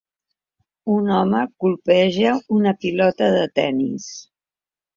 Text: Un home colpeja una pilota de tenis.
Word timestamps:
Un 0.93 1.11
home 1.17 1.41
colpeja 1.65 2.33
una 2.57 2.75
pilota 2.81 3.31
de 3.39 3.47
tenis. 3.61 4.13